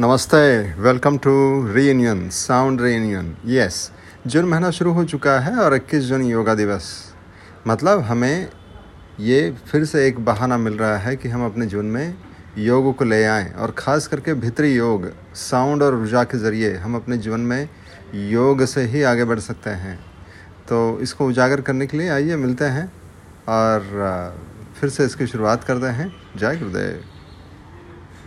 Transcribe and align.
नमस्ते 0.00 0.38
welcome 0.78 1.16
to 1.18 1.30
reunion 1.74 2.28
sound 2.30 2.80
reunion 2.80 3.34
yes 3.46 3.78
जून 4.26 4.44
महीना 4.44 4.70
शुरू 4.70 4.92
हो 4.92 5.04
चुका 5.04 5.38
है 5.40 5.54
और 5.58 5.74
21 5.74 6.04
जून 6.08 6.22
योगा 6.22 6.54
दिवस। 6.54 6.84
मतलब 7.66 8.00
हमें 8.00 8.48
ये 9.20 9.40
फिर 9.70 9.84
से 9.84 10.06
एक 10.06 10.20
बहाना 10.24 10.58
मिल 10.58 10.74
रहा 10.74 10.96
है 10.98 11.16
कि 11.16 11.28
हम 11.28 11.44
अपने 11.46 11.66
जीवन 11.66 11.86
में 11.86 12.14
योग 12.58 12.94
को 12.96 13.04
ले 13.04 13.22
आएँ 13.24 13.50
और 13.52 13.74
ख़ास 13.78 14.06
करके 14.06 14.34
भीतरी 14.36 14.74
योग 14.74 15.10
साउंड 15.34 15.82
और 15.82 15.94
ऊर्जा 15.94 16.24
के 16.24 16.38
ज़रिए 16.38 16.74
हम 16.76 16.96
अपने 16.96 17.18
जीवन 17.18 17.40
में 17.42 17.68
योग 18.14 18.64
से 18.66 18.84
ही 18.84 19.02
आगे 19.02 19.24
बढ़ 19.24 19.38
सकते 19.40 19.70
हैं। 19.82 19.98
तो 20.68 20.98
इसको 21.02 21.26
उजागर 21.26 21.60
करने 21.60 21.86
के 21.86 21.98
लिए 21.98 22.08
आइए, 22.08 22.36
मिलते 22.36 22.64
हैं 22.64 22.90
और 23.48 24.34
फिर 24.80 24.90
से 24.90 25.04
इसकी 25.04 25.26
शुरुआत 25.26 25.64
करते 25.64 25.86
हैं। 25.86 26.12
जय 26.36 26.56
गुरुदेव। 26.56 27.17